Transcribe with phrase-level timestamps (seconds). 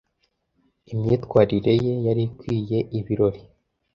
[0.91, 3.41] Imyitwarire ye yari ikwiriye ibirori.